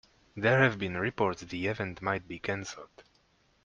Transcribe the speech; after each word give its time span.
There 0.35 0.63
have 0.63 0.79
been 0.79 0.97
reports 0.97 1.43
the 1.43 1.67
event 1.67 2.01
might 2.01 2.27
be 2.27 2.39
canceled. 2.39 3.03